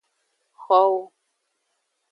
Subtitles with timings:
[0.63, 0.99] Xowo.